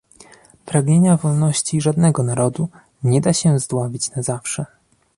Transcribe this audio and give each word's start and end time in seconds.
Pragnienia 0.65 1.17
wolności 1.17 1.81
żadnego 1.81 2.23
narodu 2.23 2.69
nie 3.03 3.21
da 3.21 3.33
się 3.33 3.59
zdławić 3.59 4.11
na 4.11 4.21
zawsze 4.23 4.65